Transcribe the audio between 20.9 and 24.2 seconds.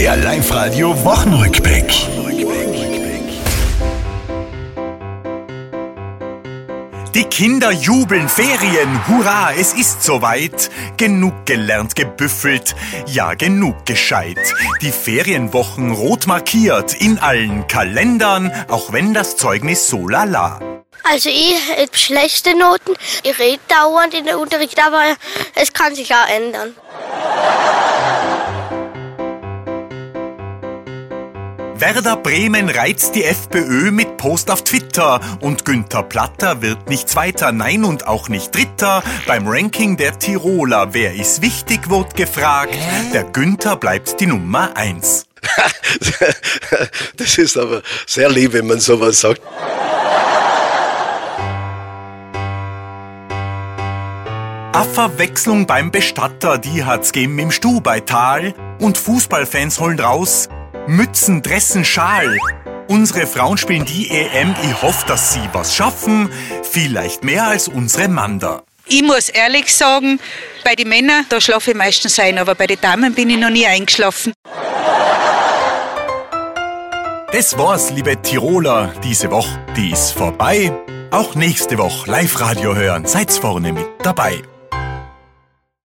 Also ich habe schlechte Noten. Ich rede dauernd